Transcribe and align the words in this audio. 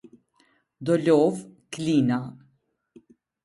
Dolovë, 0.89 1.45
Klina 1.77 2.19